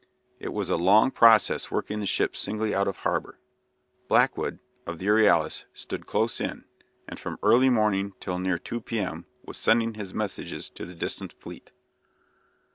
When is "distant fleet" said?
10.95-11.71